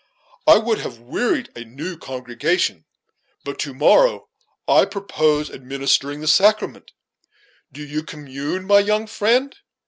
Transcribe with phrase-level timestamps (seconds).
[0.47, 2.85] It would have wearied a new congregation;
[3.43, 4.29] but to morrow
[4.67, 6.93] I purpose administering the sacrament,
[7.71, 9.55] Do you commune, my young friend?"